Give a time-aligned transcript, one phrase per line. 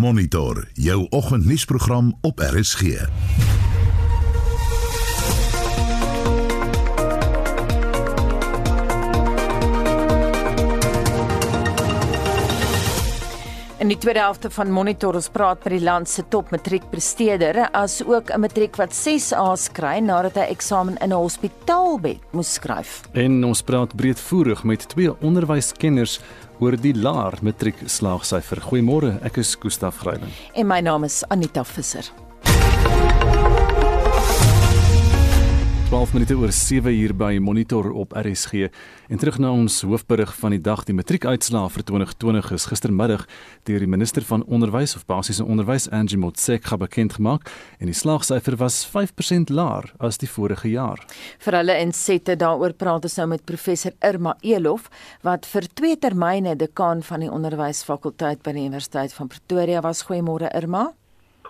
[0.00, 2.80] Monitor jou oggendnuusprogram op RSG.
[2.80, 2.88] In
[13.88, 18.32] die tweede helfte van Monitor ons praat met die land se top matriekpresteerder as ook
[18.32, 23.02] 'n matriek wat 6 A's kry nadat hy eksamen in 'n hospitaalbed moes skryf.
[23.12, 26.20] En ons praat breedvoerig met twee onderwyskenners
[26.60, 28.60] oor die laer matriek slaagsyfer.
[28.68, 30.32] Goeiemôre, ek is Gustaf Greiling.
[30.54, 32.06] En my naam is Anita Visser.
[35.90, 38.68] 12 minute oor 7 hier by Monitor op RSG.
[39.10, 43.24] En terug na ons hoofberig van die dag, die matriekuitslae vir 2020 is gistermiddag
[43.66, 47.50] deur die minister van onderwys of basiese onderwys Angie Motshekga bekend gemaak
[47.82, 51.02] en die slaagsyfer was 5% laer as die vorige jaar.
[51.42, 54.86] Vir hulle insette daaroor praat ons nou met professor Irma Elof
[55.26, 60.06] wat vir twee termyne dekaan van die onderwysfakulteit by die Universiteit van Pretoria was.
[60.06, 60.92] Goeiemôre Irma.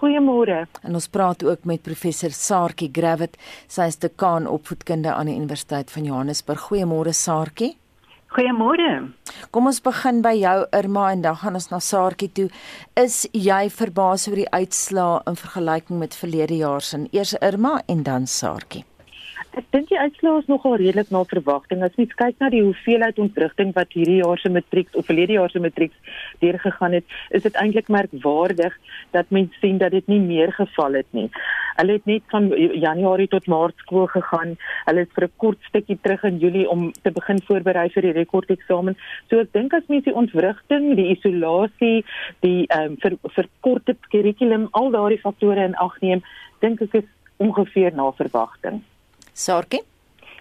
[0.01, 0.65] Goeiemôre.
[0.83, 3.37] En ons praat ook met professor Saartjie Gravett.
[3.69, 6.71] Sy is dekaan opvoedkunde aan die Universiteit van Johannesburg.
[6.71, 7.75] Goeiemôre Saartjie.
[8.33, 9.11] Goeiemôre.
[9.53, 12.49] Kom ons begin by jou Irma en dan gaan ons na Saartjie toe.
[12.97, 17.05] Is jy verbaas oor die uitslae in vergelyking met verlede jaar se?
[17.13, 18.87] Eers Irma en dan Saartjie.
[19.51, 21.81] Ek dink die uitslae is nogal redelik na verwagting.
[21.83, 25.51] As mens kyk na die hoeveelheid ontwrigting wat hierdie jaar se matriek of verlede jaar
[25.51, 25.95] se matriek
[26.45, 28.77] deurgegaan het, is dit eintlik merkwaardig
[29.17, 31.27] dat mens sien dat dit nie meer geval het nie.
[31.81, 32.51] Hulle het net van
[32.85, 34.55] Januarie tot Maart skool gegaan.
[34.85, 38.17] Hulle is vir 'n kort stukkie terug in Julie om te begin voorberei vir die
[38.21, 38.97] rekordeksamen.
[39.31, 42.05] So ek dink as mens die ontwrigting, die isolasie,
[42.41, 46.23] die ehm um, vir verkorte kurrikulum, al daardie faktore in ag neem,
[46.61, 48.83] dink ek is ongeveer na verwagting.
[49.33, 49.83] Saartjie?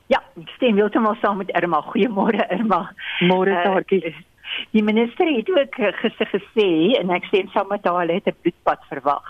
[0.10, 1.82] Ja, ek stem heeltemal saam met Irma.
[1.92, 2.90] Goeiemôre Irma.
[3.30, 4.14] Môre Saartjie.
[4.14, 4.26] Uh,
[4.72, 8.42] die minister het ook gister gesê en ek stem saam met haar, hulle het 'n
[8.42, 9.26] bloedbad verwag.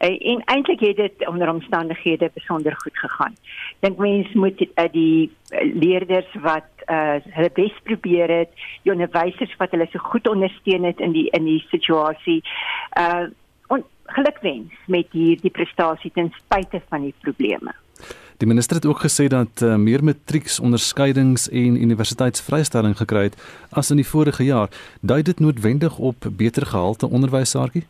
[0.00, 3.36] Uh, en eintlik het dit onder omstandighede besonder goed gegaan.
[3.80, 5.30] Dink mense moet uh, die
[5.74, 8.50] leerders wat uh, hulle bes probeer het,
[8.82, 12.42] die onderwysers wat hulle so goed ondersteun het in die in die situasie.
[12.98, 13.26] Uh
[13.68, 17.74] en gelukwens met hierdie prestasie ten spyte van die probleme.
[18.36, 23.36] Die minister het ook gesê dat uh, meer matrieks onderskeidings en universiteitsvrystelling gekry het
[23.70, 24.68] as in die vorige jaar.
[25.00, 27.86] Dui dit noodwendig op beter gehalte onderwyssaartjie?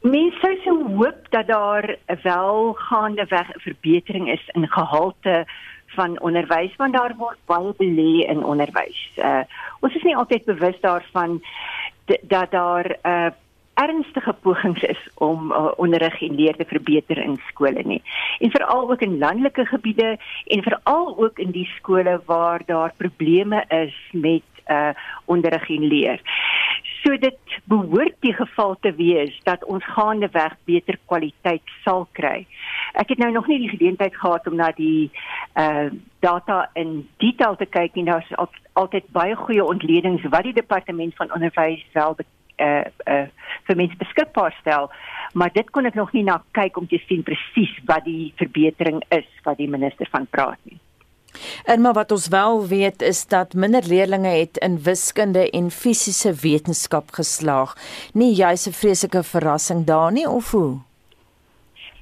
[0.00, 5.44] Mense sou hoop dat daar wel gaande weg 'n verbetering is in gehalte
[5.86, 9.10] van onderwys want daar word baie belê in onderwys.
[9.16, 9.42] Uh
[9.80, 11.42] ons is nie altyd bewus daarvan
[12.22, 13.30] dat daar 'n uh,
[13.82, 18.02] ernstige pogings is om uh, onderrig en leer te verbeter in skole nie.
[18.38, 23.64] En veral ook in landelike gebiede en veral ook in die skole waar daar probleme
[23.68, 24.90] is met uh
[25.24, 26.20] onderrig en leer.
[27.02, 32.46] So dit behoort die geval te wees dat ons gaande weg beter kwaliteit sal kry.
[32.92, 35.10] Ek het nou nog nie die geleentheid gehad om na die
[35.54, 35.88] uh
[36.20, 38.04] data in detail te kyk nie.
[38.04, 42.14] Daar's al, altyd baie goeie ontledings wat die departement van onderwys wel
[42.60, 43.26] uh uh
[43.66, 44.90] vir mense beskikbaar stel,
[45.32, 49.02] maar dit kon ek nog nie na kyk om te sien presies wat die verbetering
[49.14, 50.80] is wat die minister van praat nie.
[51.64, 56.34] En maar wat ons wel weet is dat minder leerders het in wiskunde en fisiese
[56.34, 57.76] wetenskap geslaag.
[58.12, 60.89] Nie juis 'n vreeslike verrassing daar nie of hoe?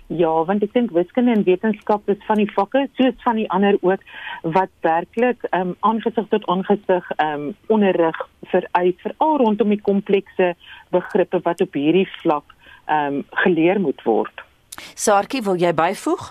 [0.09, 3.77] Ja, want ek dink wiskunde en wetenskap is van die vakke soos van die ander
[3.85, 4.05] ook
[4.57, 8.17] wat werklik ehm um, aangesig tot aangesig ehm um, onderrig
[8.49, 10.55] vereis veral rondom die komplekse
[10.97, 12.55] begrippe wat op hierdie vlak
[12.87, 14.45] ehm um, geleer moet word.
[14.95, 16.31] Saartjie, wil jy byvoeg?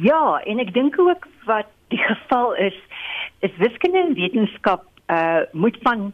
[0.00, 2.76] Ja, en ek dink ook wat die geval is,
[3.44, 6.12] is wiskunde en wetenskap uh moet van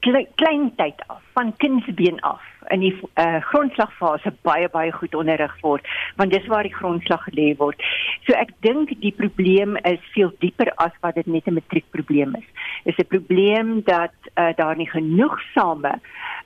[0.00, 5.86] klein tyd af, van kindsbeen af in die uh, grondslagfase baie baie goed onderrig word
[6.20, 7.80] want dis waar die grondslag gelê word.
[8.26, 12.48] So ek dink die probleem is veel dieper as wat dit net 'n matriekprobleem is.
[12.84, 16.00] Dit is 'n probleem dat uh, daar nie genoegsame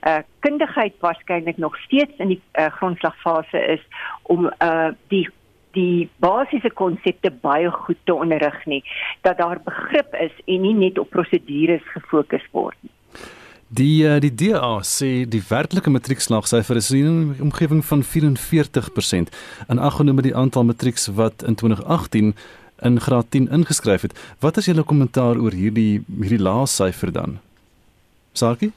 [0.07, 3.83] uh, kundigheid waarskynlik nog steeds in die uh, grondslagfase is
[4.23, 5.27] om uh, die
[5.73, 8.83] die basiese konsepte baie goed te onderrig nie
[9.21, 12.93] dat daar begrip is en nie net op prosedures gefokus word nie.
[13.67, 19.29] Die uh, die DA sê die werklike matriekslagsyfer is in 'n omgewing van 44%
[19.67, 22.35] en aggenome die aantal matrieks wat in 2018
[22.81, 24.19] in graad 10 ingeskryf het.
[24.39, 27.39] Wat is julle kommentaar oor hierdie hierdie lae syfer dan?
[28.33, 28.71] Sakie?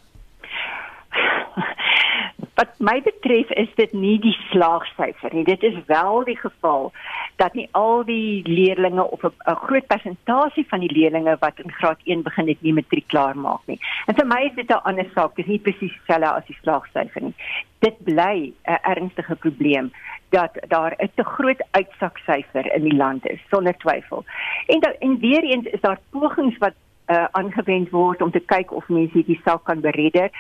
[2.57, 5.45] Wat my betref is dit nie die slaagsyfer nie.
[5.45, 6.89] Dit is wel die geval
[7.37, 12.01] dat nie al die leerdlinge of 'n groot persentasie van die leerdlinge wat in graad
[12.05, 13.79] 1 begin het nie matriek klaar maak nie.
[14.07, 17.23] En vir my is dit 'n ander saak, dis nie presies dieselfde as die slaagsyfer
[17.23, 17.35] nie.
[17.79, 19.93] Dit bly 'n ernstige probleem
[20.31, 24.25] dat daar 'n te groot uitsaksyfer in die land is sonder twyfel.
[24.67, 26.75] En dan en weer eens is daar pogings wat
[27.07, 30.31] uh, aangewend word om te kyk of mense die saak kan beredder.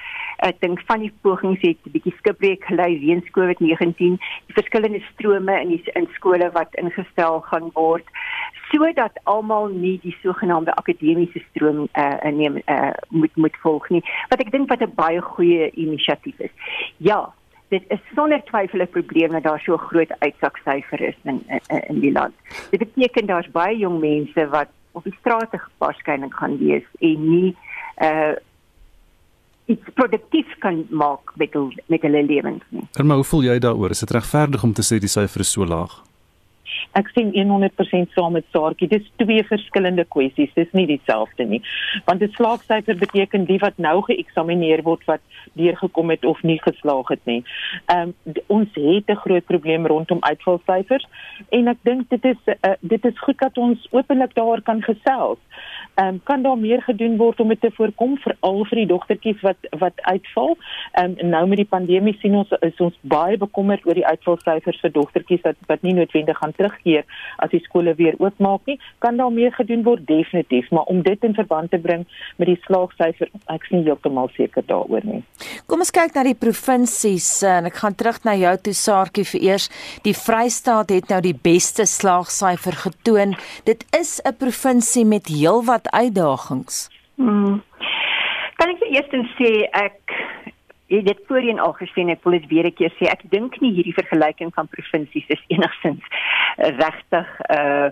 [0.46, 5.60] Ek dink van die pogings het 'n bietjie skipbreek gelei weens COVID-19, die verskillende strome
[5.60, 8.06] in die in skole wat ingestel gaan word
[8.72, 14.02] sodat almal nie die sogenaamde akademiese stroom uh, neem uh, moet moet volg nie.
[14.28, 16.54] Wat ek dink wat 'n baie goeie inisiatief is.
[16.96, 17.32] Ja,
[17.68, 22.00] dit is sonder twyfel 'n probleem dat daar so groot uitsaksyfer is in, in in
[22.00, 22.34] die land.
[22.70, 27.54] Dit beteken daar's baie jong mense wat op die strate waarskynlik gaan wees en nie
[28.02, 28.34] uh
[29.66, 31.54] iets produktief kan maak met
[31.90, 32.84] met hulle lewens nie.
[33.02, 33.90] Maar hoe voel jy daaroor?
[33.90, 36.05] Is dit regverdig om te sê die syfer is so laag?
[36.92, 38.88] Ek sien 100% saam met Saartjie.
[38.88, 40.52] Dis twee verskillende kwessies.
[40.54, 41.62] Dis nie dieselfde nie.
[42.04, 45.20] Want 'n slaagsyfer beteken die wat nou geëksamineer word wat
[45.52, 47.44] deurgekom het of nie geslaag het nie.
[47.86, 51.06] Ehm um, ons het 'n groot probleem rondom uitvalsyfers
[51.48, 55.38] en ek dink dit is uh, dit is goed dat ons openlik daaroor kan gesels.
[55.94, 59.40] Ehm um, kan daar meer gedoen word om dit te voorkom veral vir die dogtertjies
[59.40, 60.56] wat wat uitval?
[60.92, 64.80] Ehm um, nou met die pandemie sien ons is ons baie bekommerd oor die uitvalsyfers
[64.80, 67.04] vir dogtertjies wat wat nie noodwendig gaan terug keer
[67.42, 71.24] as die skole weer oopmaak nie, kan daar meer gedoen word definitief, maar om dit
[71.24, 72.06] in verband te bring
[72.40, 75.22] met die slaagsyfer, ek nie heeltemal seker daaroor nie.
[75.66, 79.46] Kom ons kyk na die provinsies en ek gaan terug na jou toe Saartjie vir
[79.50, 79.70] eers.
[80.06, 83.36] Die Vrystaat het nou die beste slaagsyfer getoon.
[83.64, 86.88] Dit is 'n provinsie met heelwat uitdagings.
[87.16, 87.62] Hmm.
[88.56, 90.00] Kan ek eers sê ek
[90.86, 93.72] Ek het voorheen al gesien ek wil dit weer 'n keer sê ek dink nie
[93.74, 96.04] hierdie vergelyking van provinsies is enigsins
[96.56, 97.90] regtig uh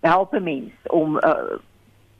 [0.00, 1.56] help mens om uh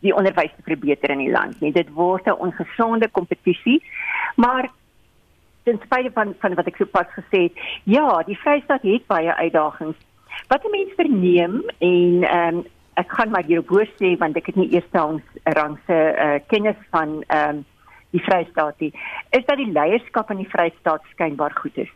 [0.01, 1.73] die onderwys te verbeter in die land nie.
[1.73, 3.83] Dit word 'n ongesonde kompetisie
[4.37, 4.71] maar
[5.65, 9.97] ten spyte van van wat ek sopas gesê het ja die Vrystaat het baie uitdagings.
[10.49, 12.65] Wat 'n mens verneem en um,
[12.95, 17.25] ek gaan maar hierop sê want ek het nie eers tans rangse uh, kennis van
[17.29, 17.65] um,
[18.15, 18.93] die Vrystaat nie,
[19.35, 21.91] is dat die leierskap in die Vrystaat skynbaar goed is.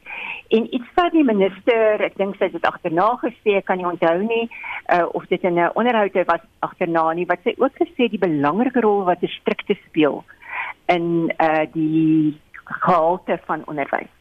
[0.54, 4.48] En iets wat die minister, ek dink sy het agterna gesê, kan nie onthou nie,
[4.94, 9.04] uh, of dit 'n onderhoud was agterna nie, wat sy ook gesê die belangrike rol
[9.04, 10.24] wat distrikte speel
[10.86, 14.12] in uh die gehalte van onderwys.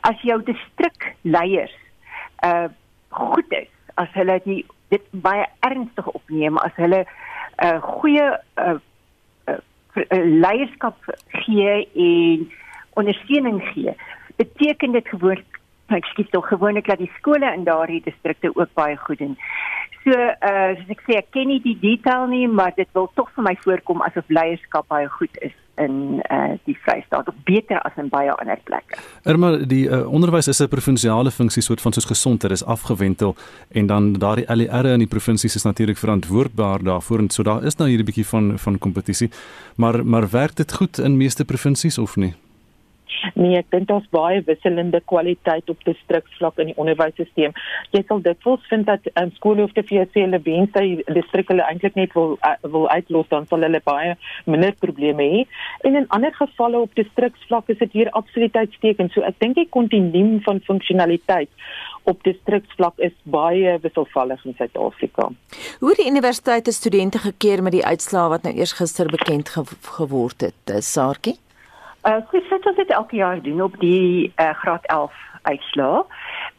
[0.00, 1.74] As jou distrikleiers
[2.44, 2.68] uh
[3.08, 8.78] goed is, as hulle die dit baie ernstig opneem, as hulle 'n uh, goeie uh,
[10.24, 10.96] leierskap
[11.28, 12.50] gee en
[12.98, 13.94] ondersteuning gee,
[14.36, 15.42] beteken dit gewoon
[15.90, 19.38] ek skiet tog gewoonlik dat die skole in daardie distrikte ook baie goed doen.
[20.10, 23.28] So uh soos ek sê, ek ken nie die detail nie, maar dit wil tog
[23.36, 27.94] vir my voorkom asof leierskap baie goed is in uh die Vrystaat of beter as
[28.00, 28.98] in baie ander plekke.
[29.30, 33.36] Irma, die uh, onderwys is 'n provinsiale funksie soort van soos gesondheid is afgewentel
[33.70, 37.76] en dan daardie LER in die provinsies is natuurlik verantwoordbaar daarvoor en so daar is
[37.76, 39.30] nou hierdie bietjie van van kompetisie.
[39.76, 42.34] Maar maar werk dit goed in meeste provinsies of nie?
[43.34, 47.54] Nee, ek dink daar's baie wisselende kwaliteit op distriksvlak in die onderwysstelsel.
[47.94, 49.32] Jy sal dikwels vind dat um,
[49.74, 53.66] te vir hulle wens hy distrik hulle eintlik net wil uh, wil uitlos dan sal
[53.66, 54.16] hulle baie
[54.46, 55.44] minder probleme hê.
[55.84, 59.12] En in ander gevalle op distriksvlak is dit hier absoluut uitstekend.
[59.12, 61.50] So ek dink die kontinuum van funksionaliteit
[62.08, 65.28] op distriksvlak is baie wisselvallig in Suid-Afrika.
[65.80, 69.64] Hoe die universiteite studente gekeer met die uitslae wat nou eers gister bekend ge
[69.98, 71.36] geword het, eh, Saartjie?
[72.04, 76.04] Uh so sit ons dit elke jaar doen op die uh, graad 11 uitslaa.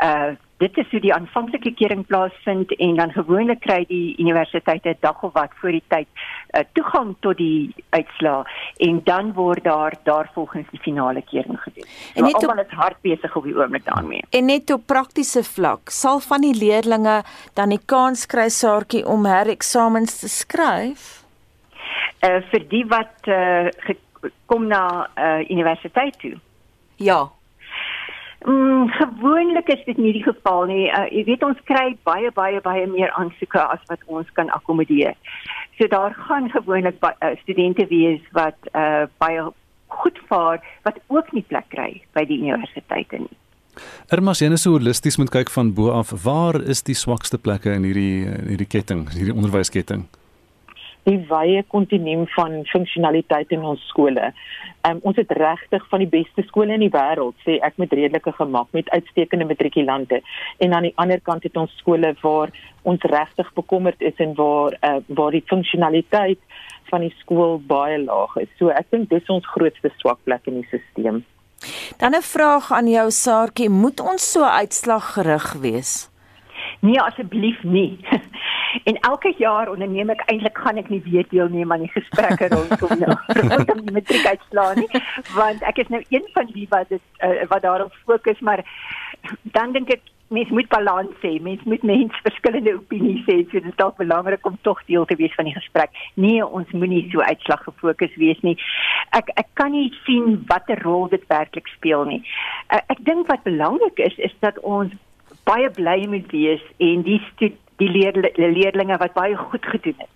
[0.04, 0.32] Uh
[0.62, 5.24] dit is hoe die aanvanklike kering plaasvind en dan gewoonlik kry die universiteite 'n dag
[5.24, 8.46] of wat voor die tyd uh, toegang tot die uitslaa
[8.78, 11.88] en dan word daar daarvolgens die finale kering gedoen.
[12.16, 14.22] En net almal is hard besig op die oomblik daarmee.
[14.30, 19.26] En net op praktiese vlak, sal van die leerdlinge dan die kans kry saartjie om
[19.26, 21.26] hereksamens te skryf?
[22.22, 23.68] Uh vir die wat uh,
[24.46, 26.36] kom na uh, universiteit toe.
[26.96, 27.30] Ja.
[28.46, 30.88] Mm, gewoonlik is dit nie die geval nie.
[30.90, 35.14] Uh, jy weet ons kry baie baie baie meer aansoeke as wat ons kan akkommodeer.
[35.78, 39.46] So daar gaan gewoonlik uh, studente wees wat uh, baie
[39.88, 43.38] goed vaar wat ook nie plek kry by die universiteite nie.
[44.12, 47.72] Ermas, jy net so holisties moet kyk van bo af, waar is die swakste plekke
[47.78, 50.08] in hierdie in hierdie ketting, hierdie onderwysketting?
[51.04, 54.32] Die wye kontinuum van funksionaliteit in ons skole.
[54.88, 58.34] Um, ons het regtig van die beste skole in die wêreld, sê ek met redelike
[58.38, 60.22] gemak met uitstekende matrikulante.
[60.62, 62.54] En aan die ander kant het ons skole waar
[62.84, 66.42] ons regtig bekommerd is en waar uh, waar die funksionaliteit
[66.92, 68.50] van die skool baie laag is.
[68.60, 71.22] So ek dink dis ons grootste swakplek in die stelsel.
[71.98, 76.10] Dan 'n vraag aan jou Saartjie, moet ons so uitslaggerig wees?
[76.80, 78.00] Nee, asseblief nie.
[78.84, 83.04] En elke jaar onderneem ek eintlik gaan ek nie weer deelneem aan die gesprekke rondom
[83.04, 85.04] nou rondom die matriekuitslae nie,
[85.36, 88.64] want ek is nou een van die wat dit uh, wat daarop fokus, maar
[89.58, 91.34] dan dink ek mens moet balans hê.
[91.44, 93.42] Mens moet mens verskillende opinies hê.
[93.44, 95.92] So dit is dalk belangrik om tog deel te wees van die gesprek.
[96.14, 98.56] Nee, ons moenie so uitslag gefokus wees nie.
[99.18, 102.22] Ek ek kan nie sien watter rol dit werklik speel nie.
[102.72, 104.96] Uh, ek dink wat belangrik is is dat ons
[105.48, 107.20] baie bly moet wees en die
[107.82, 110.12] die leer, leerlinge wat baie goed gedoen het.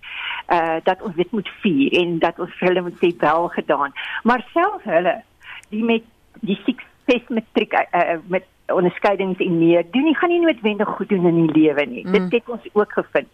[0.56, 3.96] Uh dat ons dit moet vier en dat ons vir hulle moet sê wel gedaan.
[4.24, 5.16] Maar self hulle
[5.70, 6.04] die met
[6.46, 11.28] die sukses matriek uh, met onderskeidings en meer doen nie gaan nie noodwendig goed doen
[11.30, 12.06] in die lewe nie.
[12.06, 12.12] Mm.
[12.12, 13.30] Dit het ons ook gevind.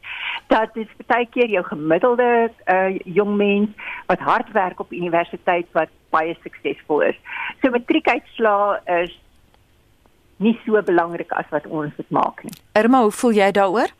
[0.52, 5.92] Dat dit baie keer jou gemiddelde uh jong mens wat hard werk op universiteit wat
[6.12, 7.20] baie suksesvol is.
[7.62, 9.16] So matriekuitslaa is
[10.42, 12.56] nie so belangrik as wat ons dit maak nie.
[12.74, 13.94] Irma, hoe voel jy daaroor?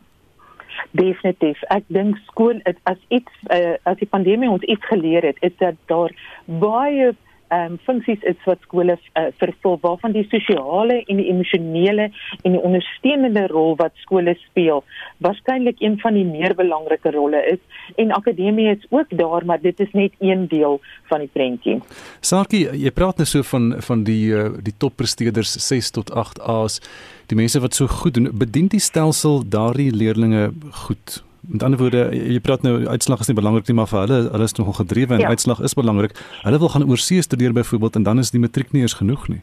[0.92, 1.62] Definitief.
[1.74, 5.78] Ek dink skool as iets uh, as die pandemie ons iets geleer het, is dat
[5.92, 6.14] daar
[6.46, 7.14] baie
[7.52, 12.10] ehm um, funksies is wat skole uh, vervul waarvan die sosiale en die emosionele
[12.42, 14.84] en die ondersteunende rol wat skole speel
[15.26, 17.60] waarskynlik een van die meer belangrike rolle is
[18.02, 20.80] en akademie is ook daar maar dit is net een deel
[21.10, 21.80] van die prentjie.
[22.22, 26.80] Sakie, jy praat net so van van die uh, die toppresteerders 6 tot 8 A's,
[27.28, 30.52] die mense wat so goed doen, bedien die stelsel daardie leerdlinge
[30.86, 31.22] goed?
[31.52, 34.46] Met ander woorde, jy praat nou uitslag is nie belangrik nie, maar vir hulle, hulle
[34.48, 35.32] is nogal gedrewe en ja.
[35.34, 36.14] uitslag is belangrik.
[36.46, 39.42] Hulle wil gaan oorsee studeer byvoorbeeld en dan is die matriek nie eens genoeg nie.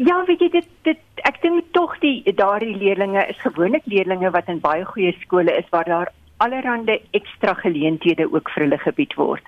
[0.00, 4.48] Ja, weet jy dit dit ek dink tog die daardie leerdlinge is gewoonlik leerdlinge wat
[4.48, 6.12] in baie goeie skole is waar daar
[6.42, 9.44] allerlei ekstra geleenthede ook vir hulle gebied word.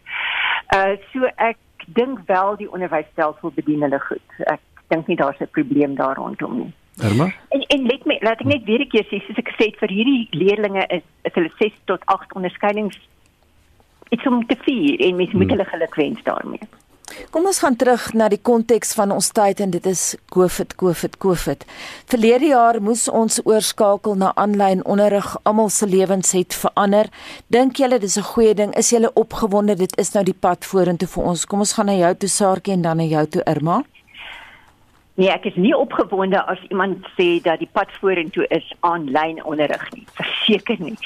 [0.76, 1.58] Uh so ek
[1.96, 4.38] dink wel die onderwysstelsel bedien hulle goed.
[4.46, 4.60] Ek
[4.92, 6.72] dink nie daar's 'n probleem daar rondom nie.
[7.02, 7.32] Irma?
[7.48, 9.78] En en let my laat ek net weer 'n keer sê soos ek gesê het
[9.82, 12.98] vir hierdie leerdlinge is is hulle 6 tot 8 onderskeidings
[14.10, 15.50] iets om te vier en mens moet hmm.
[15.50, 16.60] hulle gelukwens daarmee.
[17.30, 20.02] Kom ons gaan terug na die konteks van ons tyd en dit is
[20.34, 21.64] COVID COVID COVID.
[22.10, 25.36] Verlede jaar moes ons oorskakel na aanlyn onderrig.
[25.42, 27.10] Almal se lewens het verander.
[27.48, 28.74] Dink julle dis 'n goeie ding?
[28.76, 31.46] Is julle opgewonde dit is nou die pad vorentoe vir ons?
[31.46, 33.84] Kom ons gaan na jou toe Saartjie en dan na jou toe Irma.
[35.14, 39.84] Nee, ek is nie opgewonde as iemand sê dat die pad vorentoe is aanlyn onderrig
[39.94, 40.02] nie.
[40.18, 40.96] Verseker nie.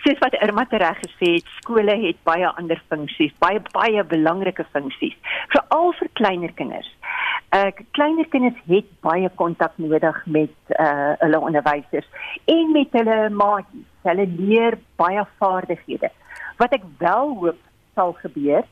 [0.00, 5.18] Soos wat Irma reg gesê het, skole het baie ander funksies, baie baie belangrike funksies,
[5.52, 6.88] veral vir kleiner kinders.
[7.52, 12.08] Uh kleiner kinders het baie kontak nodig met uh hulle onderwysers
[12.48, 13.86] en met hulle maatjies.
[14.08, 16.08] Hulle leer baie vaardighede.
[16.56, 17.60] Wat ek wel hoop
[17.92, 18.64] sal gebeur,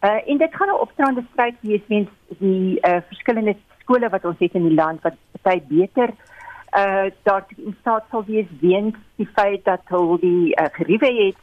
[0.00, 2.08] uh en dit gaan 'n opstaande stryd wees mens
[2.40, 6.12] die uh verskillende skole wat ons het in die land wat baie beter
[6.76, 11.36] uh daar in staat sal wees weens die feit dat hulle die uh, geriewe het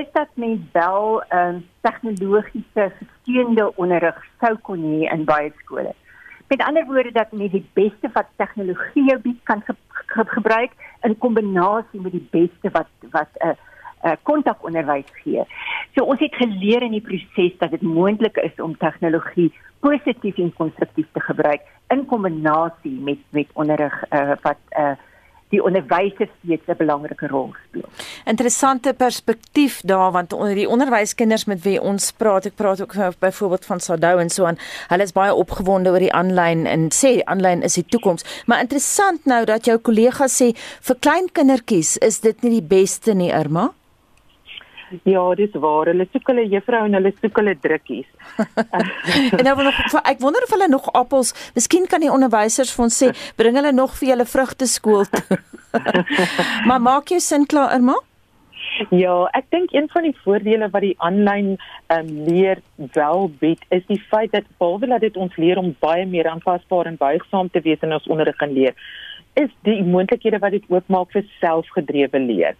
[0.00, 5.94] is dat mens wel 'n uh, tegnologiese gesteunde onderrig sou kon hê in baie skole.
[6.48, 10.72] Met ander woorde dat mens die beste wat tegnologie bied kan ge ge gebruik
[11.02, 13.54] in kombinasie met die beste wat wat 'n uh,
[14.04, 15.44] uh, kontakonderwys gee.
[15.94, 19.50] So ons het geleer in die proses dat dit moontlik is om tegnologie
[19.84, 24.94] positief en konstruktief te gebruik in kombinasie met met onderrig uh, wat uh,
[25.54, 27.88] die onderwysers steeds 'n belangrike rol speel.
[28.24, 33.64] Interessante perspektief daar want onder die onderwyskinders met wie ons praat, ek praat ook byvoorbeeld
[33.64, 34.58] van Sadou en so aan.
[34.88, 38.42] Hulle is baie opgewonde oor die aanlyn en sê aanlyn is die toekoms.
[38.46, 43.14] Maar interessant nou dat jou kollega sê vir klein kindertjies is dit nie die beste
[43.14, 43.72] nie, Irma.
[45.02, 45.90] Ja, dis waar.
[45.90, 48.06] Hulle soek hulle juffrou en hulle soek hulle drukkies.
[49.38, 53.02] en nou nog ek wonder of hulle nog appels, miskien kan die onderwysers vir ons
[53.02, 55.38] sê, bring hulle nog vir julle vrugte skool toe.
[56.68, 57.98] maar maak jy sin klaar, Irma?
[58.90, 61.52] Ja, ek dink een van die voordele wat die aanlyn
[61.94, 62.58] um, leer
[62.96, 66.90] wel bied, is die feit dat behalwe dat dit ons leer om baie meer aanpasbaar
[66.90, 68.74] en buigsaam te wees in ons onderrig en leer,
[69.34, 72.54] is die moontlikhede wat dit oopmaak vir selfgedrewe leer.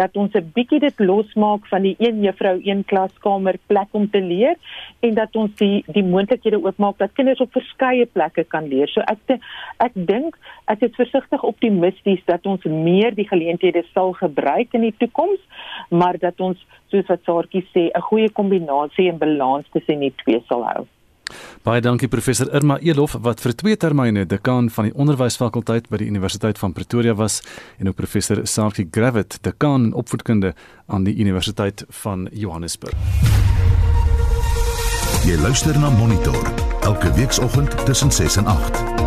[0.00, 4.20] Dat ons 'n bietjie dit losmaak van die een juffrou een klaskamer plek om te
[4.20, 4.56] leer
[5.00, 8.88] en dat ons die die moontlikhede oopmaak dat kinders op verskeie plekke kan leer.
[8.88, 9.40] So ek
[9.78, 14.94] ek dink ek is versigtig optimisties dat ons meer die geleenthede sal gebruik in die
[14.98, 15.40] toekoms,
[15.90, 16.58] maar dat ons
[16.90, 20.86] soos wat Saartjie sê, 'n goeie kombinasie en balans tussen die twee sal hou.
[21.62, 26.08] Baie dankie professor Irma Elof wat vir twee termyne dekaan van die onderwysfakulteit by die
[26.08, 27.40] Universiteit van Pretoria was
[27.78, 30.54] en ook professor Saartjie Gravett dekaan in opvoedkunde
[30.86, 32.96] aan die Universiteit van Johannesburg.
[35.26, 38.97] Jy luister na Monitor elke weekoggend tussen 6 en 8.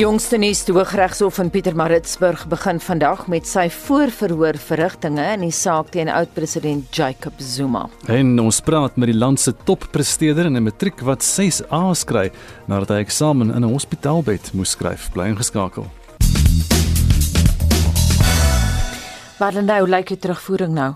[0.00, 5.90] Jongste nuus die Hooggeregshof in Pietermaritzburg begin vandag met sy voorverhoor verrigtinge in die saak
[5.92, 7.82] teen oud-president Jacob Zuma.
[8.08, 12.30] En ons praat met die land se toppresteerder in 'n matriek wat 6 A's kry
[12.66, 15.12] nadat hy eksamen in 'n hospitaalbed moes skryf.
[15.12, 15.84] Bly ingeskakel.
[19.38, 20.94] Wat dan nou lyk like die terugvoering nou?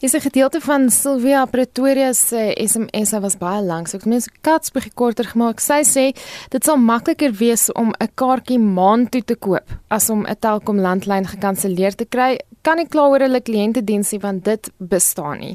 [0.00, 3.88] Is 'n gedeelte van Sylvia Pretoria se SMS was baie lank.
[3.88, 5.60] So ek het mens kats bietjie korter gemaak.
[5.60, 6.16] Sy sê
[6.48, 10.78] dit sal makliker wees om 'n kaartjie maand toe te koop as om 'n Telkom
[10.80, 12.38] landlyn gekanselleer te kry
[12.68, 15.54] kan nie kla oor hulle kliëntediensie want dit bestaan nie.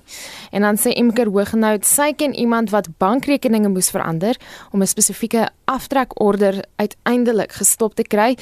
[0.52, 4.40] En dan sê Imker Hoognout, sy ken iemand wat bankrekeninge moes verander
[4.72, 8.38] om 'n spesifieke aftrekorder uiteindelik gestop te kry.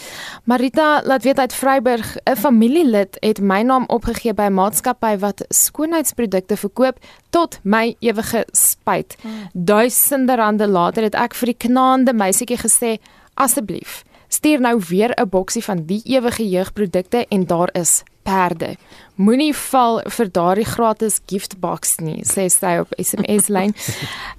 [0.45, 5.45] Marita laat weet uit Vryburg, 'n familielid het my naam opgegee by 'n maatskappy wat
[5.91, 9.17] skoonheidsprodukte verkoop tot my ewige spyt.
[9.21, 9.49] Hmm.
[9.53, 12.99] Duisende rande later het ek vir die knaande meisietjie gesê,
[13.35, 18.75] asseblief Stuur nou weer 'n boksie van die ewige jeugprodukte en daar is perde.
[19.21, 23.75] Moenie val vir daardie gratis gift box nie, sê sy op SMS lyn.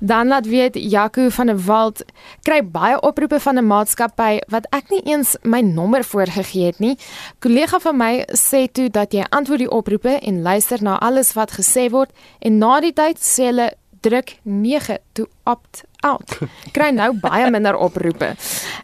[0.01, 2.03] Dan laat weet Jaco van der Walt
[2.47, 6.97] kry baie oproepe van 'n maatskappy wat ek nie eens my nommer voorgegee het nie.
[7.39, 11.53] Kollega van my sê toe dat jy antwoord die oproepe en luister na alles wat
[11.53, 12.11] gesê word
[12.41, 13.71] en na die tyd sê hulle
[14.02, 16.38] druk 9 to opt out.
[16.75, 18.35] Kry nou baie minder oproepe.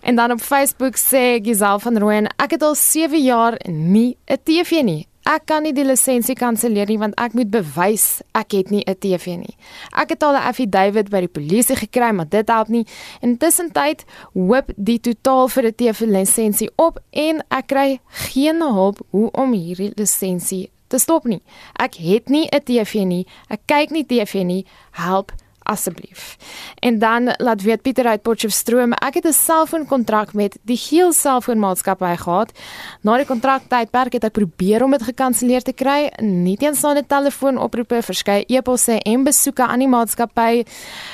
[0.03, 4.39] En dan op Facebook sê Gisel van Rooyen, ek het al 7 jaar nie 'n
[4.45, 5.07] TV nie.
[5.29, 8.97] Ek kan nie die lisensie kanselleer nie want ek moet bewys ek het nie 'n
[8.97, 9.57] TV nie.
[9.93, 12.87] Ek het al 'n affidavit by die polisie gekry, maar dit help nie.
[13.21, 19.01] Intussen tyd hoop die totaal vir 'n TV lisensie op en ek kry geen hulp
[19.11, 21.43] hoe om hierdie lisensie te stop nie.
[21.77, 23.27] Ek het nie 'n TV nie.
[23.49, 24.67] Ek kyk nie TV nie.
[24.91, 25.33] Help
[25.69, 26.37] asseblief.
[26.79, 32.17] En dan laat weet Pieter uit Potchefstroom, ek het 'n selfoonkontrak met die Geel selfoonmaatskappy
[32.17, 32.53] gehad.
[33.01, 36.11] Na die kontraktydperk het ek probeer om dit gekanselleer te kry.
[36.21, 40.65] Nie teenstaande telefoonoproepe, verskeie e-posse en besoeke aan die maatskappy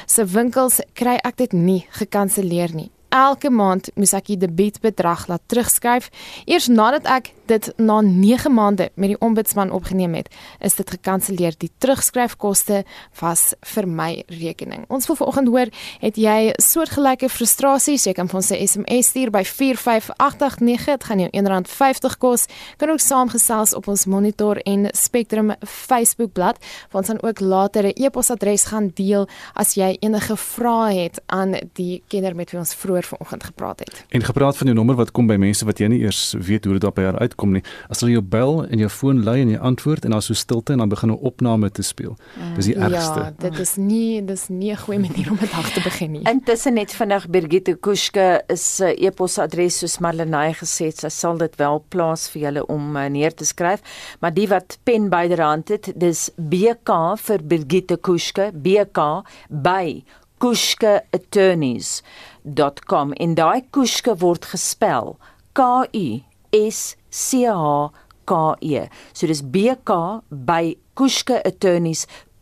[0.06, 5.42] se winkels kry ek dit nie gekanselleer nie elke maand moes ek die debietbedrag laat
[5.46, 6.10] terugskryf.
[6.50, 10.28] Eers nadat ek dit na 9 maande met die ombudsman opgeneem het,
[10.60, 11.54] is dit gekanselleer.
[11.58, 12.84] Die terugskryfkoste
[13.20, 14.84] was vir my rekening.
[14.88, 18.04] Ons wil vanoggend hoor, het jy soortgelyke frustrasies?
[18.04, 20.84] Jy kan vir ons 'n SMS stuur by 45889.
[20.94, 22.46] Dit gaan jou R1.50 kos.
[22.76, 26.58] Kan ook saamgesels op ons Monitor en Spectrum Facebookblad.
[26.92, 32.02] Ons gaan ook later 'n e-posadres gaan deel as jy enige vrae het aan die
[32.08, 34.04] kenner met wie ons vroeër vanoggend gepraat het.
[34.08, 36.72] En gepraat van jou nommer wat kom by mense wat jy nie eers weet hoe
[36.72, 37.62] dit op by haar uitkom nie.
[37.90, 40.74] As hulle jou bel en jou foon lui en jy antwoord en dan so stilte
[40.74, 42.16] en dan begin 'n opname te speel.
[42.56, 43.20] Dis die ergste.
[43.20, 46.22] Ja, dit is nie dis nie 'n goeie manier om 'n dag te begin nie.
[46.24, 51.38] Intussen net vinnig Birgitte Kuske is 'n uh, e-posadres soos Marlenae gesê het, sy sal
[51.38, 53.80] dit wel plaas vir julle om uh, neer te skryf,
[54.20, 60.02] maar die wat pen byderhand het, dis BK vir Birgitte Kuske, BK by
[60.38, 62.02] Kuske Attorneys
[62.44, 65.16] kuske.com en daai kuske word gespel
[65.54, 66.20] K U
[66.54, 67.90] S C H
[68.24, 68.88] K E.
[69.12, 72.34] So dis B K by kuskeattorneys.com.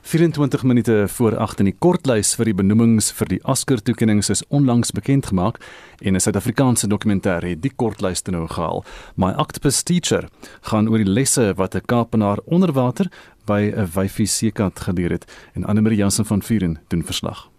[0.00, 4.44] 24 minute voor 8 in die kortlys vir die benoemings vir die Oscar toekenninge is
[4.54, 5.58] onlangs bekend gemaak
[5.98, 8.84] en 'n Suid-Afrikaanse dokumentêr het die kortlys te nou gehaal.
[9.16, 10.28] My Octopus Teacher
[10.60, 13.10] gaan oor die lesse wat 'n Kaapenaar onder water
[13.44, 17.50] by 'n wyfie seekat geleer het en Anne Marie Jansen van Vuren doen verslag.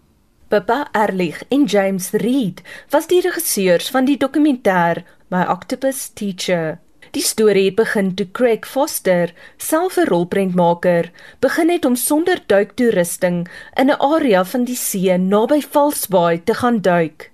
[0.50, 6.80] Papa Erlich en James Reed was die regisseurs van die dokumentêr My Octopus Teacher.
[7.14, 9.30] Die storie het begin toe Craig Foster,
[9.62, 13.46] self 'n rolprentmaker, begin het om sonder duiktoerusting
[13.78, 17.30] in 'n area van die see naby Valsbaai te gaan duik.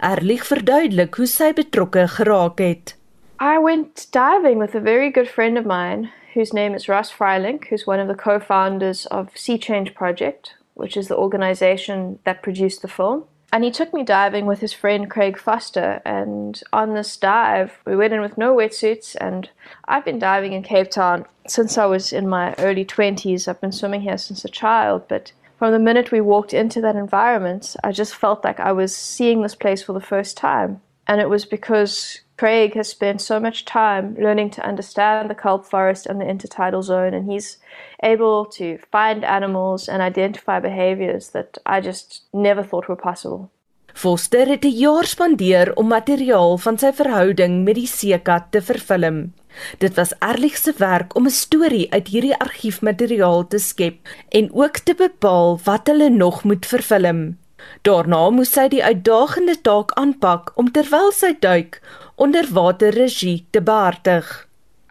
[0.00, 2.96] Erlich verduidelik hoe sy betrokke geraak het.
[3.40, 7.68] I went diving with a very good friend of mine whose name is Russ Freilink,
[7.68, 12.82] who's one of the co-founders of Sea Change Project, which is the organization that produced
[12.82, 13.24] the film.
[13.52, 16.02] And he took me diving with his friend Craig Foster.
[16.04, 19.16] And on this dive, we went in with no wetsuits.
[19.18, 19.48] And
[19.86, 23.48] I've been diving in Cape Town since I was in my early 20s.
[23.48, 25.08] I've been swimming here since a child.
[25.08, 28.94] But from the minute we walked into that environment, I just felt like I was
[28.94, 30.82] seeing this place for the first time.
[31.06, 35.66] And it was because Craig has spent so much time learning to understand the kelp
[35.66, 37.58] forest and the intertidal zone, and he's
[38.02, 43.50] able to find animals and identify behaviors that I just never thought were possible.
[43.94, 49.32] Foster het 'n jaar spandeer om materiaal van sy verhouding met die seekat te vervilm.
[49.78, 53.96] Dit was Erlich se werk om 'n storie uit hierdie argiefmateriaal te skep
[54.28, 57.38] en ook te bepaal wat hulle nog moet vervilm.
[57.82, 61.82] Daarna moes sy die uitdagende taak aanpak om terwyl sy duik
[62.18, 63.60] onderwaterregie te.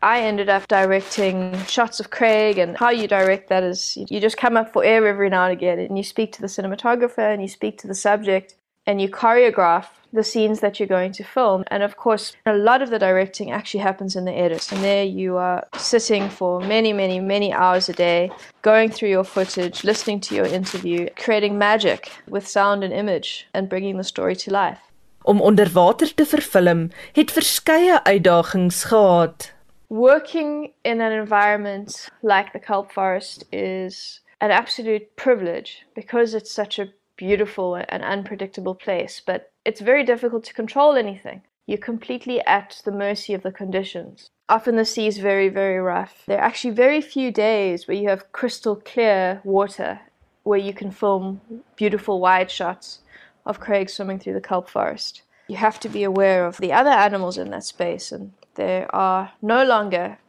[0.01, 4.37] I ended up directing shots of Craig, and how you direct that is you just
[4.37, 7.41] come up for air every now and again, and you speak to the cinematographer and
[7.41, 11.63] you speak to the subject, and you choreograph the scenes that you're going to film.
[11.67, 15.03] And of course, a lot of the directing actually happens in the edit, and there
[15.03, 20.21] you are sitting for many, many, many hours a day, going through your footage, listening
[20.21, 24.79] to your interview, creating magic with sound and image, and bringing the story to life.
[25.27, 29.53] Om te vervilm, het verskeie uitdagings gehad.
[29.87, 36.79] Working in an environment like the kelp forest is an absolute privilege because it's such
[36.79, 41.41] a beautiful and unpredictable place, but it's very difficult to control anything.
[41.65, 44.29] You're completely at the mercy of the conditions.
[44.47, 46.23] Often the sea is very, very rough.
[46.27, 49.99] There are actually very few days where you have crystal clear water
[50.43, 51.41] where you can film
[51.75, 52.99] beautiful wide shots
[53.47, 55.23] of Craig swimming through the kelp forest.
[55.47, 59.31] You have to be aware of the other animals in that space and there are
[59.41, 60.19] no longer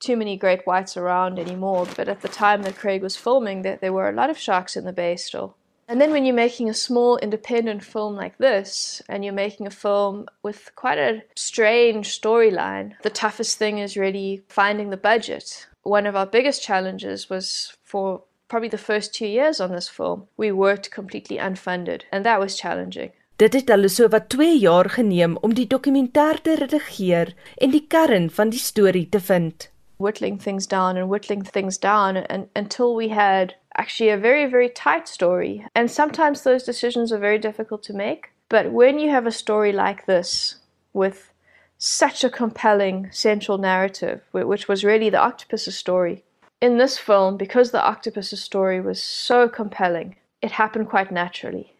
[0.00, 3.80] too many great whites around anymore, but at the time that Craig was filming, that
[3.80, 5.56] there were a lot of sharks in the bay still.
[5.88, 9.70] And then when you're making a small independent film like this, and you're making a
[9.70, 15.66] film with quite a strange storyline, the toughest thing is really finding the budget.
[15.82, 20.26] One of our biggest challenges was for probably the first two years on this film,
[20.36, 23.12] we worked completely unfunded, and that was challenging.
[23.38, 27.84] Dit het hulle so wat 2 jaar geneem om die dokumentêr te redigeer en die
[27.86, 29.68] kern van die storie te vind.
[29.98, 34.68] Whittling things down and whittling things down and until we had actually a very very
[34.68, 35.64] tight story.
[35.74, 39.72] And sometimes those decisions are very difficult to make, but when you have a story
[39.72, 40.56] like this
[40.92, 41.30] with
[41.78, 46.24] such a compelling central narrative, which was really the octopus's story.
[46.60, 51.72] In this film, because the octopus's story was so compelling, it happened quite naturally.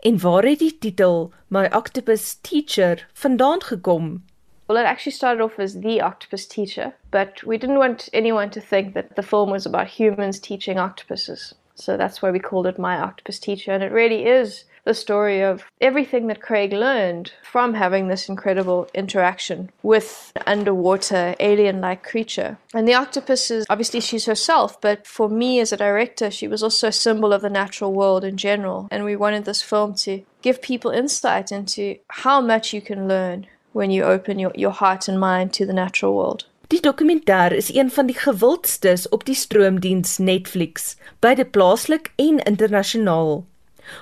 [0.00, 4.24] En waar het die titel My Octopus Teacher vandaan gekom?
[4.68, 8.60] Well, it actually started off as The Octopus Teacher, but we didn't want anyone to
[8.60, 11.54] think that the film was about humans teaching octopuses.
[11.74, 13.72] So that's why we called it My Octopus Teacher.
[13.72, 18.88] And it really is the story of everything that Craig learned from having this incredible
[18.94, 22.56] interaction with an underwater alien like creature.
[22.72, 26.62] And the octopus is obviously she's herself, but for me as a director, she was
[26.62, 28.86] also a symbol of the natural world in general.
[28.90, 33.46] And we wanted this film to give people insight into how much you can learn
[33.72, 36.46] when you open your, your heart and mind to the natural world.
[36.68, 43.44] Die dokumentêr is een van die gewildstes op die stroomdiens Netflix, beide plaaslik en internasionaal.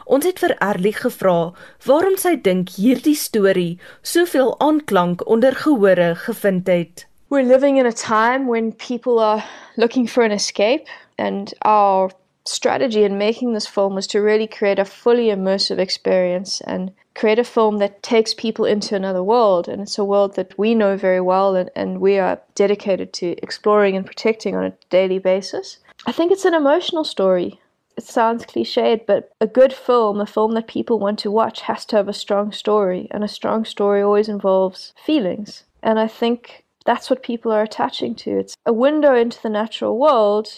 [0.05, 1.53] Ons het vir Erlie gevra
[1.87, 7.07] waarom sy dink hierdie storie soveel aanklank onder gehore gevind het.
[7.31, 9.44] We're living in a time when people are
[9.77, 10.87] looking for an escape
[11.18, 12.11] and our
[12.47, 17.38] strategy in making this film was to really create a fully immersive experience and create
[17.38, 20.97] a film that takes people into another world and it's a world that we know
[20.97, 25.79] very well and, and we are dedicated to exploring and protecting on a daily basis.
[26.07, 27.61] I think it's an emotional story
[27.96, 31.85] it sounds cliched, but a good film, a film that people want to watch, has
[31.87, 35.64] to have a strong story, and a strong story always involves feelings.
[35.83, 38.38] And I think that's what people are attaching to.
[38.38, 40.48] It's a window into the natural world,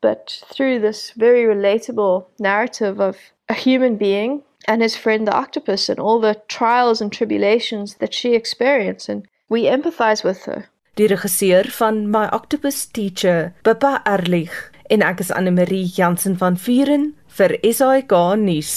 [0.00, 3.16] but through this very relatable narrative of
[3.48, 8.14] a human being and his friend the octopus and all the trials and tribulations that
[8.14, 10.68] she experienced, and we empathize with her.
[10.96, 16.56] Die regisseur van My Octopus Teacher, Pippa Erlich, en ek is Anne Marie Jansen van
[16.60, 18.72] Vuren vir SAK nuus.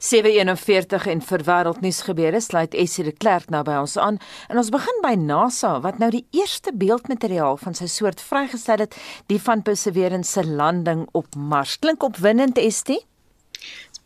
[0.00, 4.72] 741 en vir wêreldnuus gebeure sluit Essie de Klerk nou by ons aan en ons
[4.72, 8.96] begin by NASA wat nou die eerste beeldmateriaal van sy soort vrygestel het,
[9.28, 11.76] die van Perseverance se landing op Mars.
[11.82, 13.02] Klink opwindend, Estie?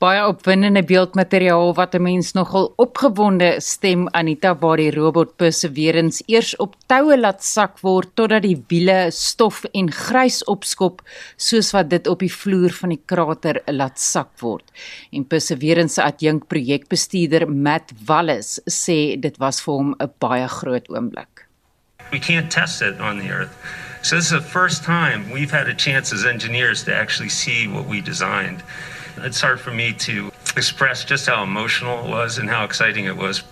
[0.05, 6.57] Baie opwindende beeldmateriaal wat 'n mens nogal opgewonde stem Anita waar die robot Perseverance eers
[6.57, 11.01] op toue laat sak word totdat die wiele stof en grys opskop
[11.37, 14.67] soos wat dit op die vloer van die krater laat sak word.
[15.13, 20.89] En Perseverance se adjunk projekbestuurder Matt Wallis sê dit was vir hom 'n baie groot
[20.89, 21.49] oomblik.
[22.11, 23.57] We can't test it on the earth.
[24.03, 27.67] So this is the first time we've had a chance as engineers to actually see
[27.69, 28.63] what we designed.
[29.23, 33.17] It's hard for me to express just how emotional it was and how exciting it
[33.17, 33.45] was.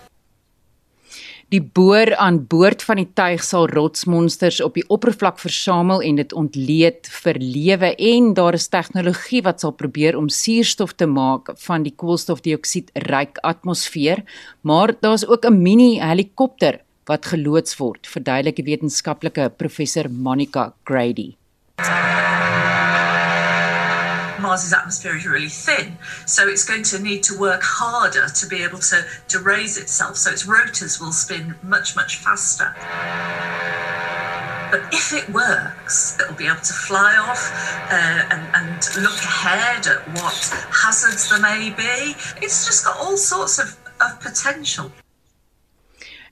[1.53, 6.33] Die boor aan boord van die tuig sal rotsmonsters op die oppervlak versamel en dit
[6.33, 11.85] ontleed vir lewe en daar is tegnologie wat sal probeer om suurstof te maak van
[11.85, 14.23] die koolstofdioksied ryk atmosfeer,
[14.65, 21.35] maar daar's ook 'n mini helikopter wat geloods word, verduidelik die wetenskaplike professor Monica Grady.
[24.43, 28.61] Mars's atmosphere is really thin, so it's going to need to work harder to be
[28.61, 28.97] able to,
[29.29, 30.17] to raise itself.
[30.17, 32.69] So its rotors will spin much, much faster.
[34.73, 37.43] But if it works, it'll be able to fly off
[37.89, 40.39] uh, and, and look ahead at what
[40.83, 42.15] hazards there may be.
[42.43, 44.91] It's just got all sorts of, of potential.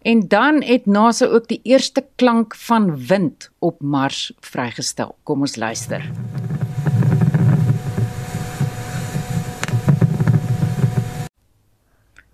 [0.01, 5.15] En dan het NASA ook die eerste klank van wind op Mars vrygestel.
[5.23, 6.09] Kom ons luister.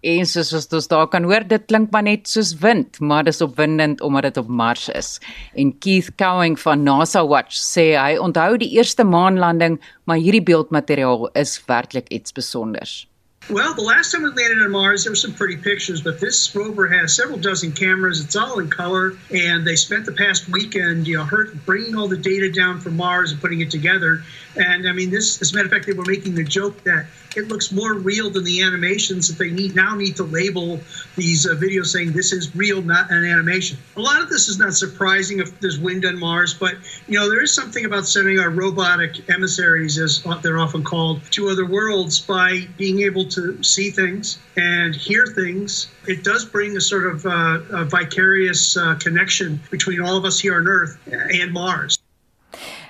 [0.06, 3.42] En soos wat ons daar kan hoor, dit klink maar net soos wind, maar dis
[3.42, 5.18] opwindend omdat dit op Mars is.
[5.58, 11.32] En Keith Cowing van NASA Watch sê hy onthou die eerste maanlanding, maar hierdie beeldmateriaal
[11.34, 13.08] is werklik iets spesiaals.
[13.50, 16.54] Well, the last time we landed on Mars, there were some pretty pictures, but this
[16.54, 18.20] rover has several dozen cameras.
[18.20, 21.26] It's all in color, and they spent the past weekend, you know,
[21.66, 24.22] bringing all the data down from Mars and putting it together.
[24.58, 27.06] And I mean, this, as a matter of fact, they were making the joke that
[27.38, 30.80] it looks more real than the animations that they need now need to label
[31.16, 33.78] these uh, videos saying this is real, not an animation.
[33.96, 36.76] A lot of this is not surprising if there's wind on Mars, but
[37.08, 41.50] you know there is something about sending our robotic emissaries, as they're often called, to
[41.50, 45.88] other worlds by being able to see things and hear things.
[46.08, 50.40] It does bring a sort of uh, a vicarious uh, connection between all of us
[50.40, 50.98] here on Earth
[51.42, 51.98] and Mars.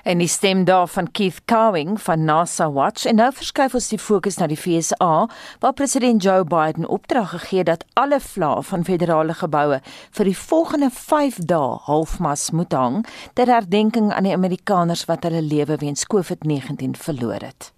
[0.08, 4.00] En die stem daar van Keith Cowing van NASA Watch en nou verskuif ons die
[4.00, 5.28] fokus na die FSA
[5.60, 9.82] waar president Joe Biden opdrag gegee dat alle vlae van federale geboue
[10.12, 15.42] vir die volgende 5 dae halfmas moet hang ter herdenking aan die Amerikaners wat hulle
[15.42, 17.74] lewe weens COVID-19 verloor het.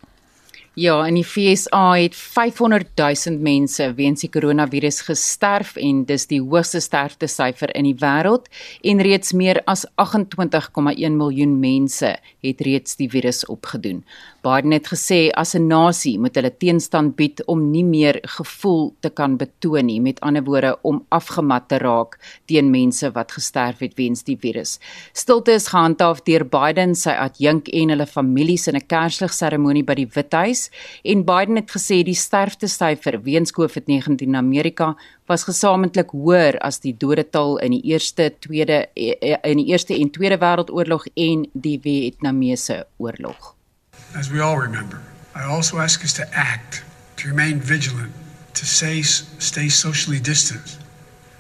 [0.78, 6.40] Ja, in die FSA het 500 000 mense weens die koronavirus gesterf en dis die
[6.42, 8.46] hoogste sterftesyfer in die wêreld
[8.86, 12.14] en reeds meer as 28,1 miljoen mense
[12.46, 14.04] het reeds die virus opgedoen.
[14.42, 19.10] Biden het gesê as 'n nasie moet hulle teenstand bied om nie meer gevoel te
[19.10, 23.96] kan betoon nie, met ander woorde om afgemat te raak teen mense wat gesterf het
[23.96, 24.80] weens die virus.
[25.14, 30.10] Stilte is gehandhaaf deur Biden, sy adjunk en hulle families in 'n Kersligseremonie by die
[30.16, 30.70] Withuis
[31.04, 34.96] en Biden het gesê die sterftesyfer weens COVID-19 in Amerika
[35.28, 40.38] was gesamentlik hoër as die dodetal in die eerste, tweede in die eerste en tweede
[40.38, 43.59] wêreldoorlog en die Vietnamese oorlog.
[44.16, 45.02] As we all remember.
[45.36, 46.84] I also ask us to act,
[47.18, 48.12] to remain vigilant,
[48.56, 50.78] to say, stay socially distant,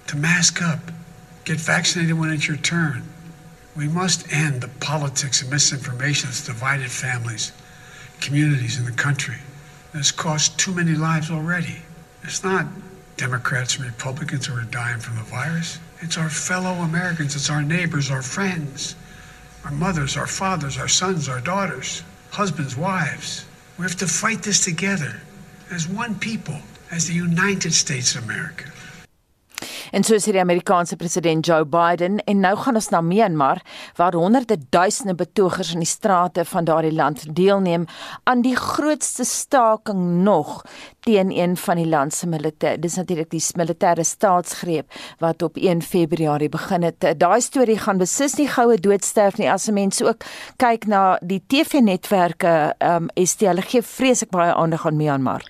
[0.07, 0.79] to mask up,
[1.45, 3.03] get vaccinated when it's your turn.
[3.75, 7.51] We must end the politics and misinformation that's divided families,
[8.21, 9.37] communities, in the country.
[9.93, 11.77] It's cost too many lives already.
[12.23, 12.67] It's not
[13.17, 15.79] Democrats and Republicans who are dying from the virus.
[16.01, 18.95] It's our fellow Americans, it's our neighbors, our friends,
[19.65, 23.45] our mothers, our fathers, our sons, our daughters husbands, wives.
[23.77, 25.21] We have to fight this together
[25.71, 26.59] as one people,
[26.91, 28.71] as the United States of America.
[29.91, 33.61] En so sê die Amerikaanse president Joe Biden en nou gaan ons na Myanmar
[33.97, 37.87] waar honderde duisende betogers in die strate van daardie land deelneem
[38.29, 40.61] aan die grootste staking nog
[40.99, 42.79] teen een van die land se militêre.
[42.79, 47.05] Dis natuurlik die militêre staatsgreep wat op 1 Februarie begin het.
[47.17, 50.25] Daai storie gaan beslis nie goue doodsterf nie as mense ook
[50.57, 52.73] kyk na die TV-netwerke.
[52.77, 55.45] Ehm um, die hulle gee vreeslik baie aandag aan Myanmar.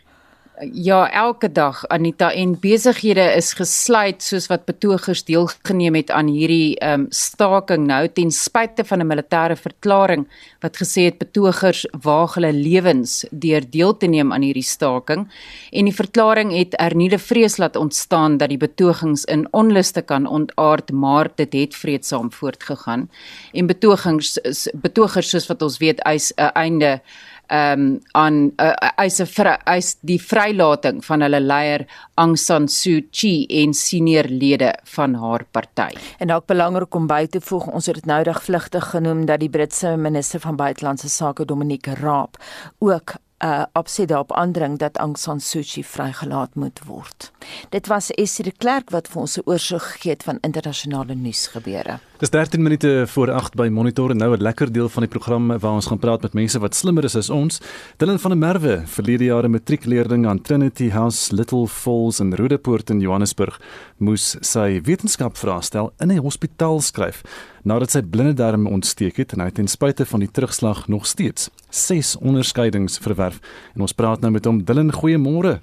[0.60, 6.76] Ja, elke dag Anita en besighede is gesluit soos wat betogers deelgeneem het aan hierdie
[6.84, 10.28] ehm um, staking nou ten spyte van 'n militêre verklaring
[10.60, 15.32] wat gesê het betogers waag hulle lewens deur deel te neem aan hierdie staking.
[15.72, 20.92] En die verklaring het erniede vrees laat ontstaan dat die betogings in onluste kan ontaard
[20.92, 23.10] maar dit het vreedsaam voortgegaan.
[23.54, 24.40] En betogings
[24.74, 27.02] betogers soos wat ons weet eis 'n einde
[27.50, 31.86] ehm um, aan uh, eis 'n eis die vrylating van hulle leier
[32.16, 35.96] Aung San Suu Kyi en senior lede van haar party.
[36.20, 39.40] En dalk belangrik om by te voeg, ons het dit nou reg vlugtig genoem dat
[39.40, 42.38] die Britse minister van buitelandse sake Dominique Raab
[42.80, 47.32] ook uh, opsie daarop aandring dat Aung San Suu Kyi vrygelaat moet word.
[47.70, 51.48] Dit was Essie de Klerk wat vir ons 'n oorsig gegee het van internasionale nuus
[51.48, 52.00] gebeure.
[52.20, 55.58] Dis 13 minute voor 8 by Monitor en nou 'n lekker deel van die program
[55.58, 57.62] waar ons gaan praat met mense wat slimmer is as ons.
[57.98, 62.90] Dylan van der Merwe, verlede jaar 'n matriekleerling aan Trinity House Little Falls in Roodepoort
[62.90, 63.62] in Johannesburg,
[63.98, 67.22] moes sy wetenskapvraestel in 'n hospitaal skryf
[67.64, 71.50] nadat sy blinde darm ontsteek het en hy ten spyte van die terugslag nog steeds
[71.70, 73.40] 6 onderskeidings verwerf.
[73.76, 74.64] En ons praat nou met hom.
[74.64, 75.60] Dylan, goeiemôre.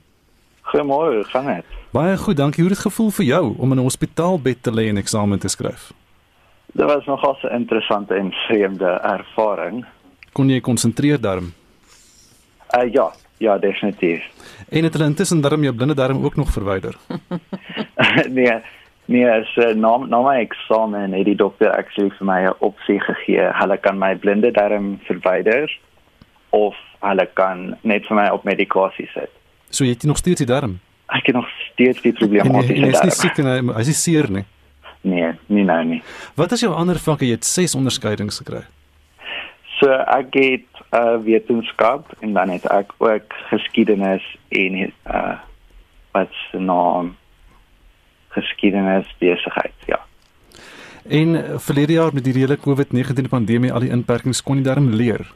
[0.63, 1.65] Goeiemôre, gaan dit?
[1.93, 2.63] Baie goed, dankie.
[2.63, 5.49] Hoe het dit gevoel vir jou om in 'n hospitaalbed te lê en eksamen te
[5.49, 5.93] skryf?
[6.77, 9.85] Dit was nogal 'n interessante en vreemde ervaring.
[10.33, 11.53] Kon jy konsentreer daarom?
[12.77, 14.25] Uh ja, ja, definitief.
[14.69, 16.95] En het hulle intussen darm jou blinde darm ook nog verwyder?
[18.39, 18.61] nee,
[19.05, 23.01] nee, as uh, na na my eksamen het die dokter actually vir my 'n opsie
[23.01, 23.49] gegee.
[23.53, 25.79] Hulle kan my blinde darm verwyder
[26.51, 29.31] of hulle kan net vir my op medikasie sit.
[29.71, 30.79] So jy het nog steeds die darm?
[31.07, 32.85] Ek het nog steeds die problematiese darm.
[32.85, 34.45] Jy is nie siek en hy is seer nie.
[35.07, 36.01] Nee, nie nou nie.
[36.35, 37.29] Wat is jou ander vakke?
[37.29, 38.65] Jy het 6 onderskeidings gekry.
[39.79, 45.37] So ek het uh wetenskap en dan het ek ook geskiedenis en uh
[46.17, 47.13] wat se naam
[48.33, 50.01] geskiedenis besigheid, ja.
[51.09, 55.27] En verlede jaar met die hele COVID-19 pandemie al die inperkings kon jy daarin leer.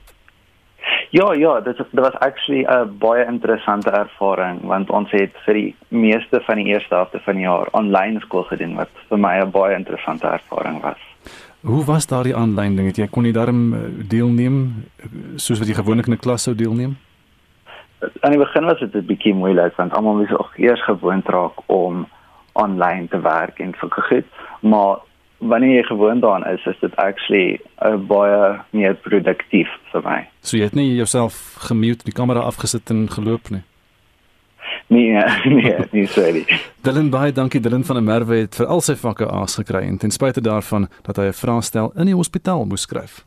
[1.11, 5.75] Ja, ja, dit dit was actually 'n baie interessante ervaring want ons het vir die
[5.89, 9.51] meeste van die eerste helfte van die jaar aanlyn skool gedoen wat vir my 'n
[9.51, 10.99] baie interessante ervaring was.
[11.61, 12.87] Hoe was daardie aanlyn ding?
[12.87, 14.85] Het jy kon jy daarin eh, deelneem
[15.37, 16.97] soos wat jy gewoonlik in 'n klas sou deelneem?
[18.21, 21.59] Aan die begin was dit 'n bietjie moeilik want almal moes ook eers gewoond raak
[21.67, 22.07] om
[22.53, 24.27] aanlyn te werk en sulke goed,
[24.61, 24.97] maar
[25.41, 30.21] wanneer jy gewoond daaraan is, is dit actually uh, baie meer produktief vir my.
[30.45, 33.63] So jy het nie jouself gemute, die kamera afgesit en geloop nie.
[34.91, 36.43] Nee, nee, nie sorry.
[36.83, 40.01] Dylan baie dankie Dylan van der Merwe het vir al sy vakke A's gekry en
[40.03, 43.21] ten spyte daarvan dat hy 'n vraestel in die hospitaal moes skryf.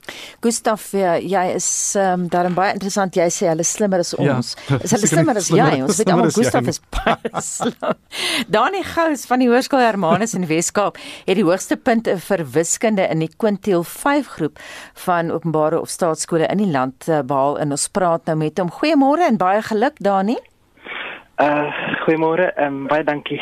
[0.44, 3.16] Gustaf, ja, jy is ehm um, daarin baie interessant.
[3.16, 4.56] Jy sê hulle slimmer as ons.
[4.68, 5.82] Ja, is hulle slimmer as jy?
[5.88, 7.96] Ons weet almal Gustaf is baie slim.
[8.48, 13.24] Dani Gous van die Hoërskool Hermanus in Weskaap het die hoogste punte vir wiskunde in
[13.24, 14.60] die kwintiel 5 groep
[15.08, 18.68] van openbare of staatskole in die land eh, behaal en ons praat nou met hom.
[18.68, 20.36] Goeiemôre en baie geluk Dani.
[21.42, 21.74] Uh,
[22.06, 22.54] goeiemôre.
[22.56, 23.42] Ehm um, baie dankie.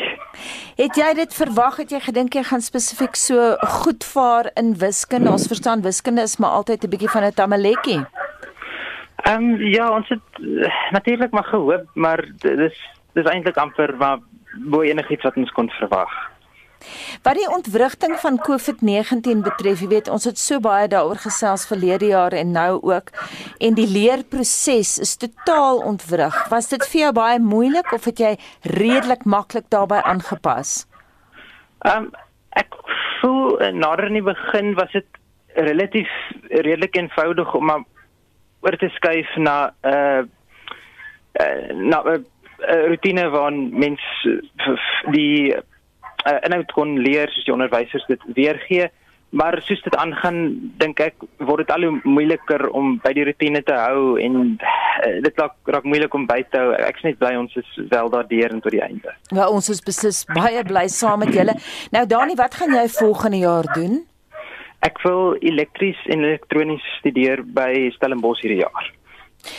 [0.76, 1.76] Het jy dit verwag?
[1.76, 3.52] Het jy gedink jy gaan spesifiek so
[3.82, 5.30] goed vaar in wiskunde?
[5.30, 8.00] Ons verstaan wiskunde is maar altyd 'n bietjie van 'n tamaletjie.
[9.22, 12.76] Ehm um, ja, ons het uh, natuurlik maar gehoop, maar dis
[13.12, 14.18] dis eintlik amper maar
[14.56, 16.31] bo enigiets wat ons kon verwag.
[17.22, 22.12] Wat die ontwrigting van COVID-19 betref, jy weet, ons het so baie daaroor gesels verlede
[22.12, 23.12] jaar en nou ook
[23.58, 26.36] en die leerproses is totaal ontwrig.
[26.48, 30.82] Was dit vir jou baie moeilik of het jy redelik maklik daarbey aangepas?
[31.86, 32.12] Ehm um,
[32.52, 32.74] ek
[33.20, 35.06] voel eh, nader in die begin was dit
[35.56, 36.10] relatief
[36.50, 37.84] redelik eenvoudig om maar
[38.60, 40.22] oor te skuif na 'n uh,
[41.40, 42.24] uh, na 'n
[42.68, 44.02] uh, rutine waarin mens
[45.16, 45.56] die
[46.26, 48.90] uh, inhoud kon leer soos die onderwysers dit weergee
[49.32, 50.38] maar soos dit aangaan
[50.80, 55.12] dink ek word dit al hoe moeiliker om by die rotine te hou en uh,
[55.24, 56.74] dit raak raak moeilik om by te hou.
[56.76, 59.16] Ek is net bly ons is wel daardeur tot die einde.
[59.32, 61.56] Ja ons is beslis baie bly saam met julle.
[61.96, 64.02] Nou Dani wat gaan jy volgende jaar doen?
[64.84, 68.92] Ek wil elektries en elektronies studeer by Stellenbosch hierdie jaar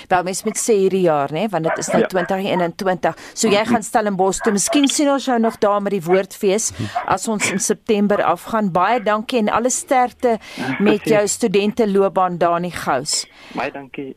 [0.07, 2.09] Wel mens met sê hierdie jaar nê, want dit is nou ja.
[2.11, 3.17] 2021.
[3.33, 4.53] So jy gaan Stellenbosch toe.
[4.55, 6.71] Miskien sien ons jou nog daar met die woordfees
[7.05, 8.71] as ons in September afgaan.
[8.73, 10.37] Baie dankie en alle sterkte
[10.79, 13.23] met jou studente loopbaan Dani Gous.
[13.53, 14.13] Baie dankie.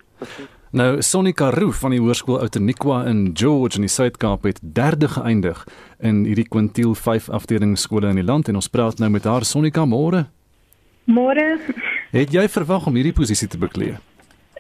[0.77, 5.63] Nou Sonika Roof van die Hoërskool Outeniqua in George in die Suid-Kaap het derde geëindig
[6.05, 9.47] in hierdie kwintiel 5 afdeling skole in die land en ons praat nou met haar
[9.47, 10.27] Sonika môre.
[11.07, 11.47] Môre.
[12.11, 13.97] Het jy verwag om hierdie posisie te bekleë?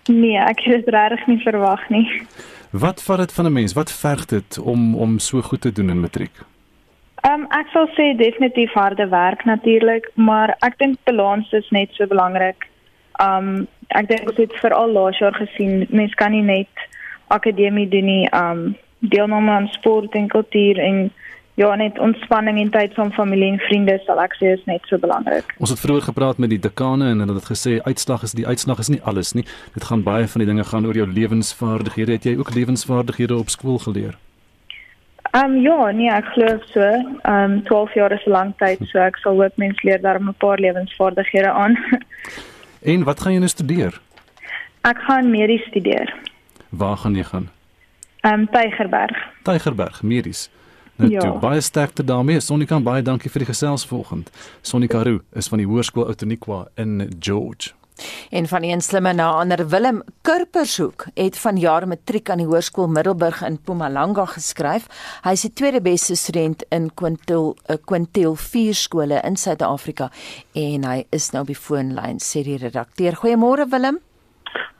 [0.06, 2.06] Nee, ek het dit regtig nie verwag nie.
[2.70, 3.72] Wat vat dit van 'n mens?
[3.72, 6.36] Wat verg dit om om so goed te doen in matriek?
[7.26, 11.88] Ehm um, ek sal sê definitief harde werk natuurlik, maar ek dink balans is net
[11.92, 12.68] so belangrik.
[13.12, 16.88] Ehm um, ek dink ons het veral laas jaar gesien, mens kan nie net
[17.26, 21.12] akademie doen nie, ehm um, deelname aan sport en kultuur en
[21.56, 25.00] ja, net ontspanning en tyd saam familie en vriende sal ek sê is net so
[25.00, 25.54] belangrik.
[25.56, 28.82] Ons het vroeër gepraat met die dekane en hulle het gesê uitslag is die uitslag
[28.84, 29.46] is nie alles nie.
[29.74, 32.18] Dit gaan baie van die dinge gaan oor jou lewensvaardighede.
[32.18, 34.18] Het jy ook lewensvaardighede op skool geleer?
[35.32, 36.80] Ehm um, ja, nee, ek glo so.
[36.82, 40.20] Ehm um, 12 jaar is 'n lang tyd, so ek sal hoop mense leer daar
[40.20, 41.76] 'n paar lewensvaardighede aan.
[42.92, 44.00] en wat gaan jy nou studeer?
[44.80, 46.14] Ek gaan medies studeer.
[46.68, 47.48] Waar gaan jy gaan?
[48.20, 49.16] Ehm um, Tygerberg.
[49.42, 50.50] Tygerberg, medies.
[50.96, 51.20] Nou, Ja.
[51.20, 52.40] toe, baie sterkte daarmee.
[52.40, 54.30] Sonika, baie dankie vir die gesels vanoggend.
[54.62, 57.72] Sonika Roo is van die Hoërskool Outeniqua in George.
[58.30, 63.42] En van een slimme na ander Willem Kurpershoek het vanjaar matriek aan die Hoërskool Middelburg
[63.42, 64.86] in Mpumalanga geskryf.
[65.24, 70.10] Hy is die tweede beste student in kwintil 'n kwintiel 4 skole in Suid-Afrika
[70.54, 73.12] en hy is nou op die foonlyn sê die redakteur.
[73.16, 73.98] Goeiemôre Willem.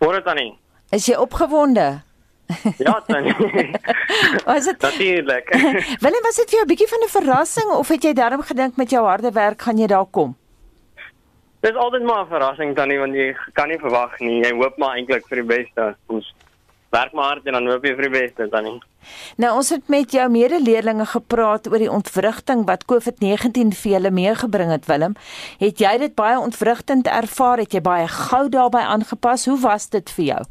[0.01, 0.59] Môre tannie.
[0.93, 2.03] Is jy opgewonde?
[2.78, 3.34] Ja, tannie.
[4.47, 5.49] Was dit Natuurlik.
[6.05, 8.76] Willem, was dit vir jou 'n bietjie van 'n verrassing of het jy darm gedink
[8.76, 10.36] met jou harde werk gaan jy daar kom?
[11.61, 14.42] Dis altyd maar 'n verrassing tannie want jy kan nie verwag nie.
[14.42, 15.97] Jy hoop maar eintlik vir die beste.
[16.07, 16.34] Ons
[16.90, 18.80] werk maar hard en dan hoop jy vir die beste tannie.
[19.36, 24.70] Nou ons het met jou medeleerlinge gepraat oor die ontwrigting wat COVID-19 vir julle meegebring
[24.70, 25.14] het Willem.
[25.59, 27.59] Het jy dit baie ontwrigtend ervaar?
[27.59, 29.47] Het jy baie gou daarbey aangepas?
[29.47, 30.44] Hoe was dit vir jou?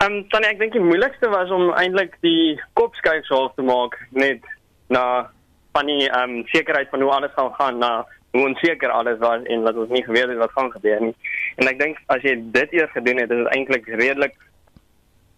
[0.00, 3.62] Ehm um, tannie, ek dink die moeilikste was om eintlik die kop skuif half te
[3.62, 4.42] maak net
[4.88, 5.28] na
[5.76, 7.92] van die ehm um, sekerheid van hoe alles gaan gaan na
[8.32, 11.14] hoe onseker alles was en wat ons nie geweet het wat gaan gebeur nie.
[11.60, 14.36] En ek dink as jy dit eers gedoen het, is dit eintlik redelik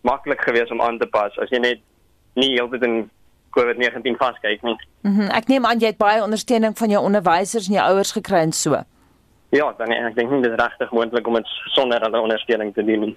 [0.06, 1.82] maklik geweest om aan te pas as jy net
[2.38, 2.96] nie heeltyd in
[3.56, 4.76] COVID-19 vaskyk nie.
[5.06, 8.44] Mm ek neem aan jy het baie ondersteuning van jou onderwysers en jou ouers gekry
[8.46, 8.82] en so.
[9.54, 12.82] Ja, dan ek dink nie dit is regtig moontlik om dit sonder hulle ondersteuning te
[12.82, 13.16] doen nie.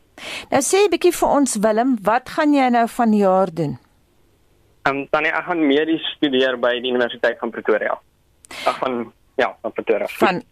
[0.51, 3.77] Nou sê 'n bietjie vir ons Willem, wat gaan jy nou vanjaar doen?
[4.85, 7.97] Ehm um, dan ek gaan medies studeer by die Universiteit van Pretoria.
[8.65, 10.07] Ek gaan ja, van Pretoria.
[10.07, 10.43] Van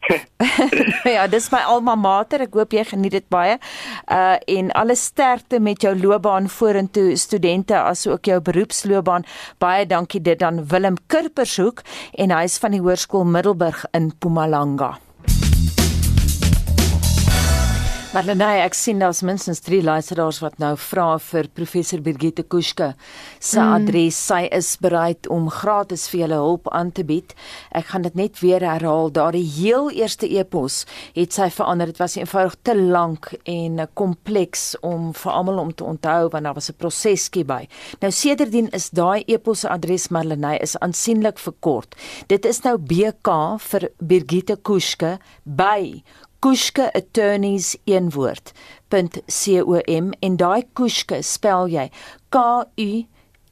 [1.15, 2.41] Ja, dis my alma mater.
[2.41, 3.57] Ek hoop jy geniet dit baie.
[4.09, 9.25] Uh en alle sterkte met jou loopbaan vorentoe studente asook jou beroepsloopbaan.
[9.57, 11.81] Baie dankie dit aan Willem Kurpershoek
[12.17, 14.95] en hy is van die Hoërskool Middelburg in Mpumalanga.
[18.16, 22.93] Marlenae, ek sien daar's minstens 3 luisteraars wat nou vra vir professor Birgitte Kuske
[23.39, 23.74] se Mm.
[23.74, 24.16] adres.
[24.16, 27.34] Sy is bereid om gratis vir julle hulp aan te bied.
[27.74, 29.11] Ek gaan dit net weer herhaal.
[29.11, 31.88] Daardie heel eerste e-pos het sy verander.
[31.88, 36.43] Dit was eenvoudig te lank en eh, kompleks om vir almal om te onthou want
[36.45, 37.68] daar was 'n proseskie by.
[37.99, 41.95] Nou sedertdien is daai e-pos se adres Marlenae is aansienlik verkort.
[42.28, 46.01] Dit is nou BK vir Birgitte Kuske by
[46.46, 48.52] Kuske Attorneys een woord
[48.89, 51.86] .com en daai Kuske spel jy
[52.30, 52.41] K
[52.78, 52.89] U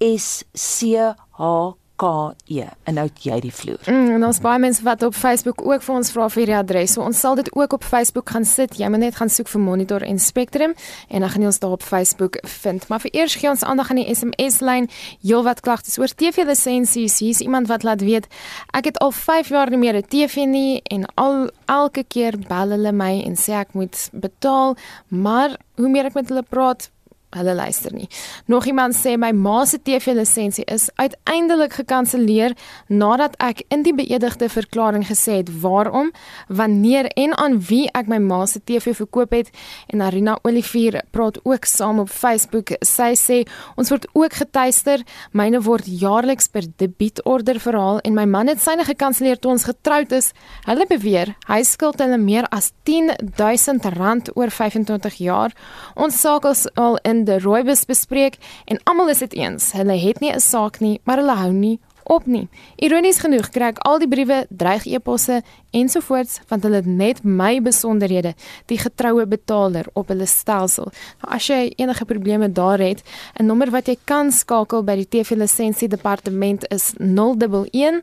[0.06, 0.94] S C
[1.40, 1.50] H
[1.96, 3.82] K E en nou jy die vloer.
[3.88, 6.96] Mm, en ons baie mense wat op Facebook ook vir ons vra vir die adres.
[6.96, 8.78] So ons sal dit ook op Facebook gaan sit.
[8.80, 10.74] Jy moet net gaan soek vir Monitor en Spectrum
[11.10, 12.88] en dan gaan jy ons daar op Facebook vind.
[12.90, 14.90] Maar vir eers gee ons aandag aan die SMS lyn.
[15.22, 17.20] Heelwat klagtes oor TV lisensies.
[17.20, 18.28] Hier's iemand wat laat weet
[18.74, 22.70] ek het al 5 jaar nie meer 'n TV nie en al elke keer bel
[22.70, 24.76] hulle my en sê ek moet betaal,
[25.08, 26.90] maar hoe meer ek met hulle praat,
[27.38, 28.08] hulle luister nie.
[28.46, 32.56] Nog iemand sê my ma se TV-lisensie is uiteindelik gekanselleer
[32.88, 36.12] nadat ek in die beëdigde verklaring gesê het waarom,
[36.48, 39.52] wanneer en aan wie ek my ma se TV verkoop het
[39.88, 42.74] en Arina Olivier praat ook saam op Facebook.
[42.86, 43.42] Sy sê
[43.78, 45.04] ons word ook getuister.
[45.32, 50.12] Myne word jaarliks per debietorder verhaal en my man het syne gekanselleer toe ons getroud
[50.16, 50.32] is.
[50.68, 55.54] Hulle beweer hy skuld hulle meer as 10000 rand oor 25 jaar.
[55.96, 59.72] Ons saak is al in die rooibus bespreek en almal is dit eens.
[59.72, 62.48] Hulle het nie 'n saak nie, maar hulle hou nie op nie.
[62.76, 65.42] Ironies genoeg kry ek al die briewe, dreig e-posse
[65.76, 68.34] ensovoorts want hulle het net my besonderhede,
[68.72, 70.92] die getroue betaler op hulle stelsel.
[71.22, 73.04] Nou, as jy enige probleme daar het,
[73.40, 78.02] 'n nommer wat jy kan skakel by die TV lisensie departement is 011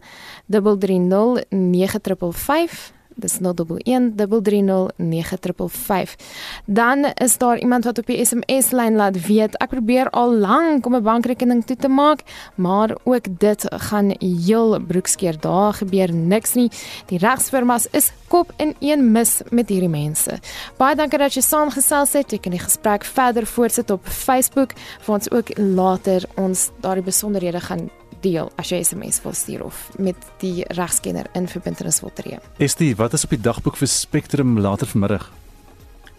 [0.48, 6.16] 330 9555 dis 01130955.
[6.64, 10.86] Dan is daar iemand wat op die SMS lyn laat weet ek probeer al lank
[10.86, 12.20] om 'n bankrekening toe te maak,
[12.54, 15.40] maar ook dit gaan heel broekskeer.
[15.40, 16.70] Daar gebeur niks nie.
[17.06, 20.38] Die regsfirmas is kop in een mis met hierdie mense.
[20.76, 22.30] Baie dankie dat jy saamgesels het.
[22.30, 27.60] Jy kan die gesprek verder voortsit op Facebook vir ons ook later ons daardie besonderhede
[27.60, 32.40] gaan deel as jy SMS wil stuur of met die regskenner in verbintenis wil tree.
[32.58, 35.30] Estie, wat is op die dagboek vir Spectrum later vanmiddag?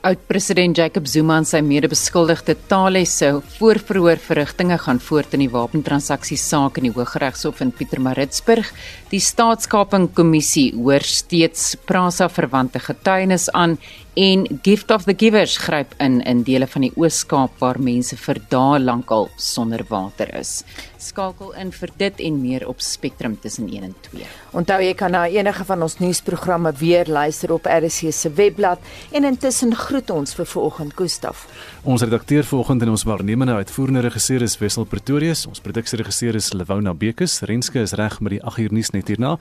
[0.01, 3.27] Oud-president Jacob Zuma en sy mede-beskuldigde Tale se
[3.59, 8.71] voorverhoor verrigtinge gaan voort in die wapentransaksiesaak in die Hooggeregshof in Pietermaritzburg.
[9.13, 13.77] Die staatskaping kommissie hoor steeds Prasa verwante getuienis aan
[14.13, 18.41] en Gift of the Givers gryp in in dele van die Oos-Kaap waar mense vir
[18.51, 20.63] dae lank al sonder water is.
[20.99, 24.27] Skakel in vir dit en meer op Spectrum tussen 1 en 2.
[24.51, 29.23] Onthou jy kan na enige van ons nuusprogramme weer luister op RC se webblad en
[29.23, 31.47] intussen groet ons vir vanoggend Gustaf.
[31.83, 35.47] Ons redakteur vanoggend en ons waarnemende uitvoerende regisseur is Wessel Pretorius.
[35.49, 37.39] Ons produksieregisseur is Lewona Bekes.
[37.49, 39.33] Renske is reg met die 8 uur nuus net hierna.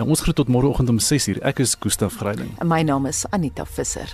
[0.00, 1.42] En ons groet tot môreoggend om 6 uur.
[1.44, 2.54] Ek is Gustaf Greiling.
[2.64, 4.08] En my naam is Anita Visser.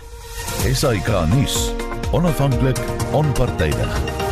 [0.66, 1.68] SAK nuus.
[2.10, 2.82] Onafhanklik,
[3.14, 4.27] onpartydig.